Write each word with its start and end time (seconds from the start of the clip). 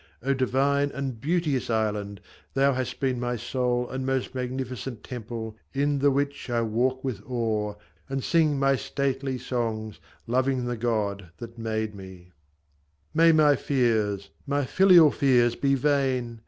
O 0.23 0.33
divine 0.33 0.89
And 0.89 1.21
beauteous 1.21 1.69
island! 1.69 2.21
thou 2.55 2.73
hast 2.73 2.99
been 2.99 3.19
my 3.19 3.35
sole 3.35 3.87
And 3.87 4.03
most 4.03 4.33
magnificent 4.33 5.03
temple, 5.03 5.55
in 5.75 5.99
the 5.99 6.09
which 6.09 6.49
I 6.49 6.63
walk 6.63 7.03
with 7.03 7.21
awe, 7.23 7.75
and 8.09 8.23
sing 8.23 8.57
my 8.57 8.77
stately 8.77 9.37
songs, 9.37 9.99
Loving 10.25 10.65
the 10.65 10.75
God 10.75 11.29
that 11.37 11.59
made 11.59 11.93
me! 11.93 12.31
[Image][Image][Image][Image][Image] 12.67 13.13
May 13.13 13.31
my 13.31 13.55
fears, 13.55 14.31
My 14.47 14.65
filial 14.65 15.11
fears, 15.11 15.53
be 15.55 15.75
vain 15.75 16.39